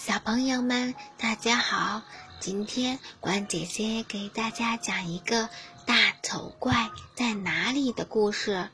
[0.00, 2.02] 小朋友们，大家好！
[2.38, 5.50] 今天关姐姐给大家讲一个
[5.86, 8.70] 大丑怪在哪里的故事。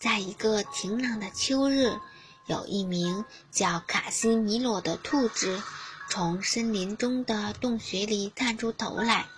[0.00, 1.96] 在一个晴朗的秋日，
[2.46, 5.62] 有一名叫卡西米罗的兔子
[6.10, 9.28] 从森林中的洞穴里探出头来。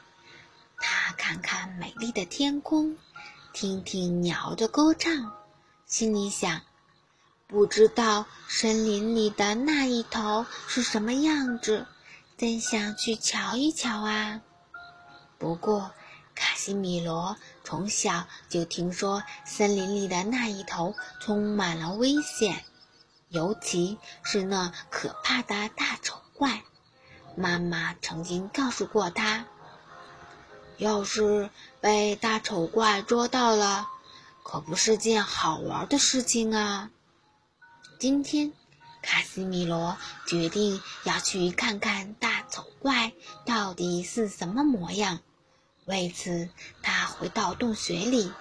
[0.79, 2.97] 他看看美丽的天空，
[3.53, 5.35] 听听鸟的歌唱，
[5.85, 6.63] 心里想。
[7.51, 11.85] 不知道森林里的那一头是什么样子，
[12.39, 14.41] 真想去瞧一瞧啊！
[15.37, 15.91] 不过，
[16.37, 22.65] 卡西米罗从小就听说森林里的那一头充满了危险，
[23.31, 26.63] 尤其是那可怕的大丑怪。
[27.35, 29.45] 妈妈曾经告诉过他，
[30.77, 33.89] 要是被大丑怪捉到了，
[34.45, 36.91] 可不是件好玩的事情啊！
[38.01, 38.51] 今天，
[39.03, 43.13] 卡西米罗决定要去看看大丑怪
[43.45, 45.19] 到底是什么模样。
[45.85, 46.49] 为此，
[46.81, 48.33] 他回到洞穴里，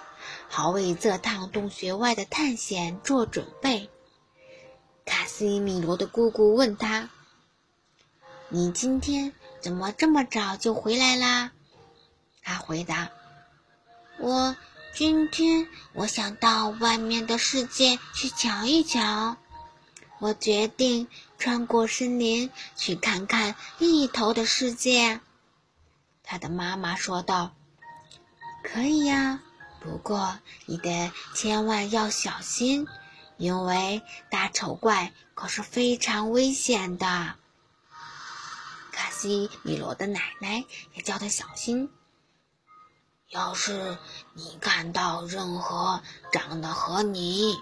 [0.47, 3.89] 好为这趟洞穴外的探险做准备。
[5.05, 7.09] 卡西米罗的姑姑问他
[8.47, 11.51] ：“你今天怎么这么早就回来啦？”
[12.43, 13.09] 他回答
[14.19, 14.55] ：“我
[14.95, 19.35] 今天我想到外面的世界去瞧一瞧。”
[20.19, 25.21] 我决定穿过森林去看看另一头的世界。
[26.23, 27.55] 他的妈妈说道
[28.63, 29.41] ：“可以呀，
[29.79, 32.87] 不过你得千万要小心，
[33.37, 37.35] 因为大丑怪可是非常危险的。”
[38.91, 41.89] 卡西米罗的奶奶也叫他小心。
[43.29, 43.97] 要是
[44.33, 47.55] 你看到任何长得和你、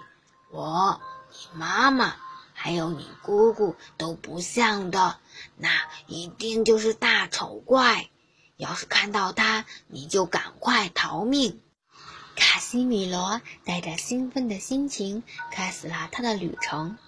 [0.50, 1.00] 我、
[1.30, 2.16] 你妈妈，
[2.60, 5.20] 还有你姑姑都不像的，
[5.56, 5.70] 那
[6.08, 8.08] 一定就是大丑怪。
[8.56, 11.60] 要是看到他，你就赶快逃命。
[12.34, 15.22] 卡西米罗带着兴奋的心情
[15.52, 16.98] 开始了他的旅程。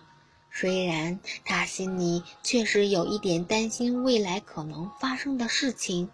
[0.52, 6.10] 虽然他心里确实有一点担心未来可能发生的事情，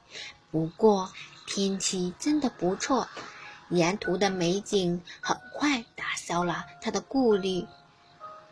[0.51, 1.13] 不过
[1.47, 3.09] 天气真的不错，
[3.69, 7.67] 沿途的美景很快打消了他的顾虑。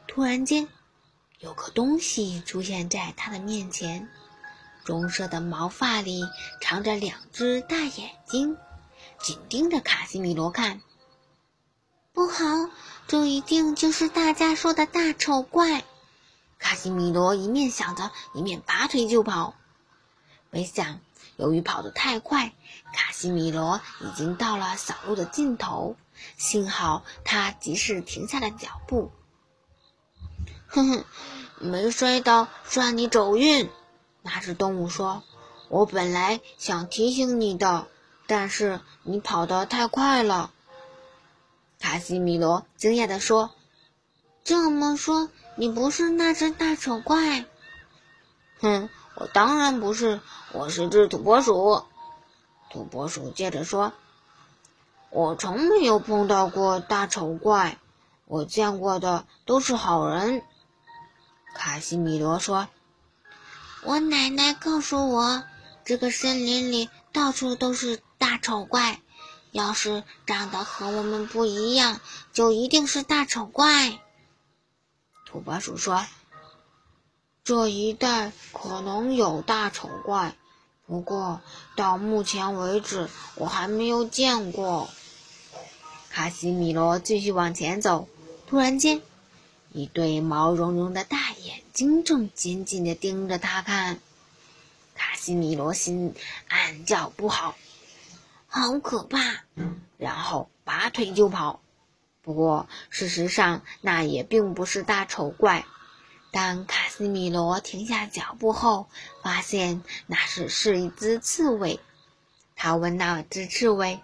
[0.06, 0.68] 突然间，
[1.40, 4.08] 有个东西出现在他的面前，
[4.84, 6.22] 棕色的毛发里
[6.60, 8.56] 藏着两只大眼睛，
[9.20, 10.80] 紧盯着卡西米罗看。
[12.12, 12.44] 不好，
[13.08, 15.82] 这一定就是大家说的大丑怪！
[16.58, 19.54] 卡西米罗一面想着，一面拔腿就跑。
[20.50, 21.00] 没想，
[21.36, 22.52] 由于跑得太快，
[22.92, 25.96] 卡西米罗已经到了小路的尽头。
[26.36, 29.10] 幸好他及时停下了脚步。
[30.74, 31.04] 哼哼，
[31.60, 33.70] 没摔倒算你走运。
[34.22, 35.22] 那只动物说
[35.70, 37.86] ：“我本来想提醒你的，
[38.26, 40.50] 但是你跑得太快了。”
[41.78, 43.52] 卡西米罗惊讶地说
[44.42, 47.44] ：“这么说，你不是那只大丑怪
[48.58, 50.20] ？”“哼，我当然不是，
[50.52, 51.84] 我是只土拨鼠。”
[52.72, 53.92] 土拨鼠接着说
[55.10, 57.78] ：“我从没有碰到过大丑怪，
[58.24, 60.42] 我见过的都是好人。”
[61.54, 62.68] 卡西米罗说
[63.84, 65.44] ：“我奶奶告诉我，
[65.84, 69.00] 这个森林里到处都是大丑怪，
[69.52, 72.00] 要是长得和我们不一样，
[72.32, 74.00] 就一定是大丑怪。”
[75.24, 76.04] 土拨鼠说
[77.44, 80.36] ：“这一带可能有大丑怪，
[80.86, 81.40] 不过
[81.76, 84.90] 到目前为止我还没有见过。”
[86.10, 88.08] 卡西米罗继续往前走，
[88.48, 89.00] 突然间。
[89.76, 91.33] 一对毛茸茸的大
[91.74, 93.98] 睛正紧紧地盯着他看，
[94.94, 96.14] 卡西米罗心
[96.46, 97.56] 暗叫不好，
[98.46, 99.42] 好可怕！
[99.98, 101.60] 然后拔腿就跑。
[102.22, 105.66] 不过事实上，那也并不是大丑怪。
[106.30, 108.88] 当卡西米罗停下脚步后，
[109.24, 111.80] 发现那是是一只刺猬。
[112.54, 114.00] 他问那只刺猬：“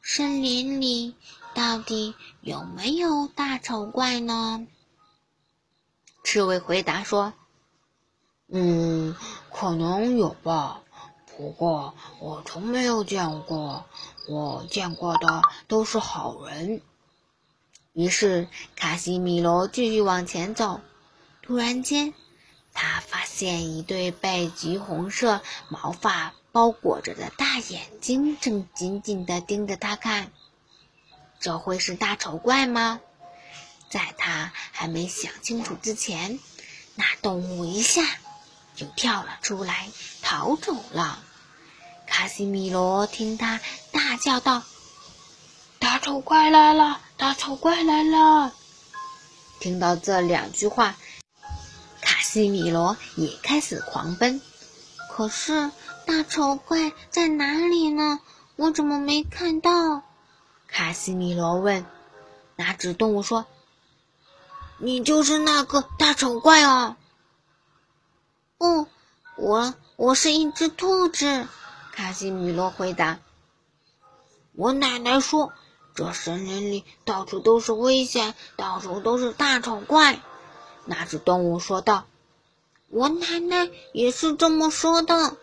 [0.00, 1.14] 森林里
[1.52, 4.66] 到底有没有大丑怪呢？”
[6.26, 7.32] 刺猬回答说
[8.50, 9.14] ：“嗯，
[9.52, 10.82] 可能有吧，
[11.36, 13.84] 不过我从没有见过。
[14.28, 16.82] 我见过的都是好人。”
[17.94, 20.80] 于是卡西米罗继续往前走。
[21.42, 22.12] 突然间，
[22.74, 30.32] 他发现一对被橘红色毛发包裹着的大眼睛正紧紧地盯着他看。
[31.38, 33.00] 这会是大丑怪吗？
[33.88, 36.38] 在他还没想清楚之前，
[36.94, 38.02] 那动物一下
[38.74, 39.88] 就跳了出来，
[40.22, 41.18] 逃走了。
[42.06, 43.60] 卡西米罗听他
[43.92, 44.62] 大叫道
[45.78, 47.00] ：“大丑怪来了！
[47.16, 48.52] 大丑怪来了！”
[49.60, 50.96] 听到这两句话，
[52.00, 54.40] 卡西米罗也开始狂奔。
[55.10, 55.70] 可是
[56.06, 58.20] 大丑怪在哪里呢？
[58.56, 60.02] 我怎么没看到？
[60.68, 61.84] 卡西米罗问。
[62.54, 63.46] 那只动物说
[64.78, 66.96] ：“你就是那个大丑怪哦。
[68.58, 68.86] ”“不，
[69.36, 71.46] 我我是一只兔子。”
[71.92, 73.20] 卡西米罗回答。
[74.54, 75.52] “我奶奶说，
[75.94, 80.20] 这森林里到处都是危险，到处都是大丑怪。”
[80.84, 82.06] 那只动物说道。
[82.88, 85.36] “我奶奶也是这么说的。”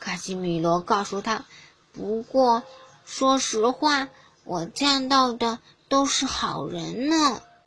[0.00, 1.44] 卡西米罗告诉他。
[1.92, 2.62] “不过，
[3.04, 4.08] 说实话，
[4.44, 7.40] 我见到的都是好人呢。”